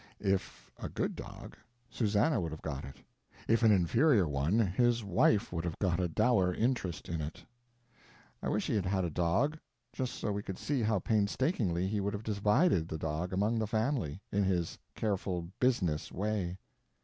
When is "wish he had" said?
8.49-8.87